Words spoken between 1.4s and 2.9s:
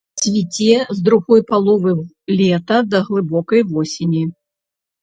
паловы лета